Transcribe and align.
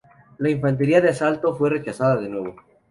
La 0.39 0.49
infantería 0.49 0.99
de 0.99 1.09
asalto 1.09 1.55
fue 1.55 1.69
rechazada 1.69 2.15
de 2.19 2.27
nuevo. 2.27 2.55